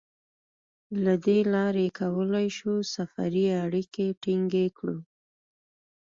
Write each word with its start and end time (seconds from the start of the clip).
له 1.03 1.13
دې 1.25 1.39
لارې 1.53 1.85
کولای 1.99 2.47
شو 2.57 2.73
سفري 2.95 3.45
اړیکې 3.63 4.05
ټینګې 4.21 4.67
کړو. 4.77 4.97